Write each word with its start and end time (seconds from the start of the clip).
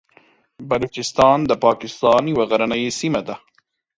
بلوچستان 0.69 1.37
د 1.45 1.51
پاکستان 1.65 2.21
یوه 2.33 2.45
غرنۍ 2.51 2.83
سیمه 2.99 3.21
ده. 3.27 3.35